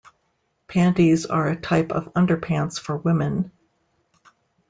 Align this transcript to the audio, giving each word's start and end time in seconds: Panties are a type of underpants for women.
Panties 0.67 1.27
are 1.27 1.45
a 1.49 1.55
type 1.55 1.91
of 1.91 2.11
underpants 2.15 2.79
for 2.79 2.97
women. 2.97 3.51